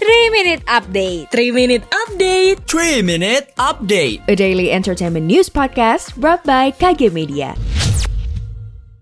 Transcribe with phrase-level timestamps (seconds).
[0.00, 1.28] 3 Minute Update.
[1.28, 2.56] 3 Minute Update.
[2.64, 4.24] 3 Minute Update.
[4.32, 7.52] A daily entertainment news podcast brought by KG Media.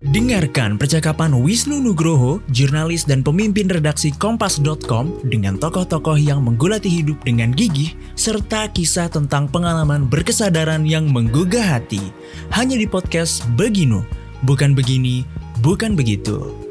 [0.03, 7.55] Dengarkan percakapan Wisnu Nugroho, jurnalis dan pemimpin redaksi Kompas.com dengan tokoh-tokoh yang menggulati hidup dengan
[7.55, 12.11] gigih, serta kisah tentang pengalaman berkesadaran yang menggugah hati.
[12.51, 14.03] Hanya di podcast Beginu,
[14.43, 15.23] bukan begini,
[15.63, 16.68] bukan begitu.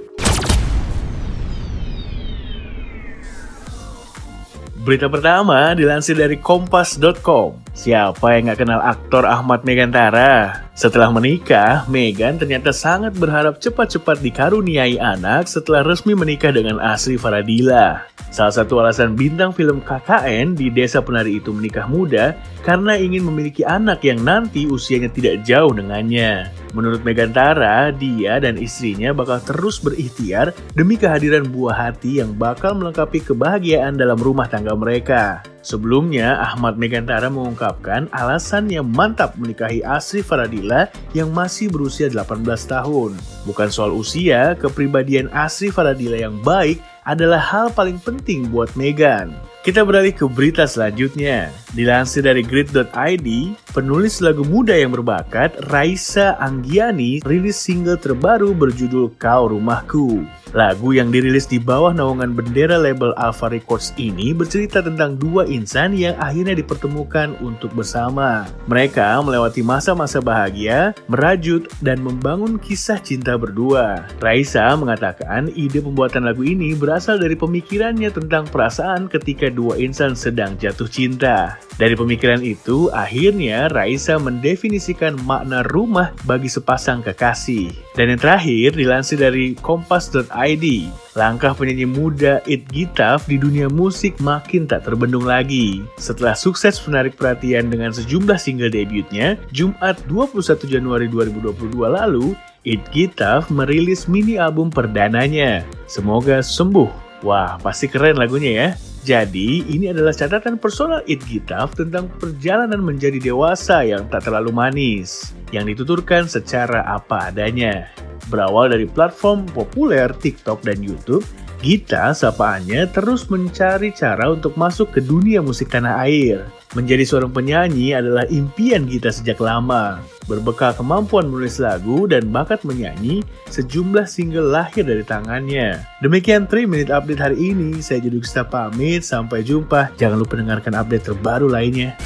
[4.89, 7.68] Berita pertama dilansir dari Kompas.com.
[7.79, 10.67] Siapa yang gak kenal aktor Ahmad Megantara?
[10.75, 18.03] Setelah menikah, Megan ternyata sangat berharap cepat-cepat dikaruniai anak setelah resmi menikah dengan Asri Faradila.
[18.35, 22.35] Salah satu alasan bintang film KKN di Desa Penari itu menikah muda
[22.67, 26.51] karena ingin memiliki anak yang nanti usianya tidak jauh dengannya.
[26.75, 33.23] Menurut Megantara, dia dan istrinya bakal terus berikhtiar demi kehadiran buah hati yang bakal melengkapi
[33.23, 35.47] kebahagiaan dalam rumah tangga mereka.
[35.61, 43.19] Sebelumnya, Ahmad Megantara mengungkapkan alasan yang mantap menikahi Asri Faradila yang masih berusia 18 tahun.
[43.43, 46.79] Bukan soal usia, kepribadian Asri Faradila yang baik
[47.09, 49.33] adalah hal paling penting buat Megan.
[49.65, 51.53] Kita beralih ke berita selanjutnya.
[51.77, 53.29] Dilansir dari grid.id,
[53.77, 60.25] penulis lagu muda yang berbakat, Raisa Anggiani, rilis single terbaru berjudul Kau Rumahku.
[60.57, 65.93] Lagu yang dirilis di bawah naungan bendera label Alpha Records ini bercerita tentang dua insan
[65.93, 68.49] yang akhirnya dipertemukan untuk bersama.
[68.65, 74.09] Mereka melewati masa-masa bahagia, merajut, dan membangun kisah cinta berdua.
[74.25, 80.59] Raisa mengatakan ide pembuatan lagu ini berasal dari pemikirannya tentang perasaan ketika dua insan sedang
[80.59, 81.55] jatuh cinta.
[81.79, 87.71] Dari pemikiran itu, akhirnya Raisa mendefinisikan makna rumah bagi sepasang kekasih.
[87.95, 90.67] Dan yang terakhir, dilansir dari kompas.id,
[91.15, 95.87] langkah penyanyi muda It Gitaf di dunia musik makin tak terbendung lagi.
[96.03, 102.35] Setelah sukses menarik perhatian dengan sejumlah single debutnya, Jumat 21 Januari 2022 lalu,
[102.67, 105.78] It Gitaf merilis mini album perdananya.
[105.89, 107.25] Semoga sembuh.
[107.25, 108.69] Wah, pasti keren lagunya ya.
[109.09, 115.33] Jadi, ini adalah catatan personal It Gitaf tentang perjalanan menjadi dewasa yang tak terlalu manis,
[115.49, 117.89] yang dituturkan secara apa adanya.
[118.29, 121.25] Berawal dari platform populer TikTok dan YouTube,
[121.59, 126.47] Gita sapaannya terus mencari cara untuk masuk ke dunia musik tanah air.
[126.77, 130.05] Menjadi seorang penyanyi adalah impian Gita sejak lama.
[130.29, 135.81] Berbekal kemampuan menulis lagu dan bakat menyanyi, sejumlah single lahir dari tangannya.
[136.05, 137.81] Demikian 3 Minute Update hari ini.
[137.81, 139.97] Saya Juduk Gista pamit, sampai jumpa.
[139.97, 141.97] Jangan lupa dengarkan update terbaru lainnya.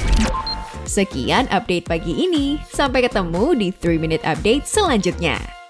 [0.87, 2.55] Sekian update pagi ini.
[2.71, 5.62] Sampai ketemu di 3 Minute Update selanjutnya.